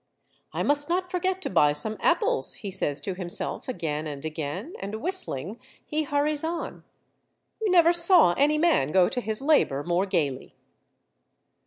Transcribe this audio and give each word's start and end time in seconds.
"I 0.51 0.63
must 0.63 0.89
not 0.89 1.11
forget 1.11 1.43
to 1.43 1.49
buy 1.51 1.73
some 1.73 1.95
apples," 1.99 2.55
he 2.55 2.71
says 2.71 3.01
to 3.01 3.13
himself 3.13 3.69
again 3.69 4.07
and 4.07 4.25
again, 4.25 4.73
and 4.79 4.99
whistling 4.99 5.59
he 5.85 6.01
hurries 6.01 6.43
on. 6.43 6.83
You 7.61 7.69
never 7.69 7.93
saw 7.93 8.33
any 8.33 8.57
man 8.57 8.91
go 8.91 9.07
to 9.09 9.21
his 9.21 9.43
labor 9.43 9.83
more 9.83 10.07
gayly. 10.07 10.55